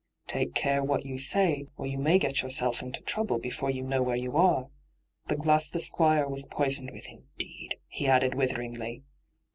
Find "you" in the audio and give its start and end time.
1.05-1.19, 1.85-1.99, 3.69-3.83, 4.15-4.35